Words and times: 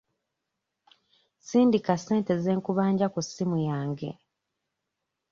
Sindika 1.47 1.93
ssente 1.99 2.33
ze 2.43 2.51
nkubanja 2.57 3.07
ku 3.13 3.19
ssimu 3.25 3.57
yange. 3.69 4.11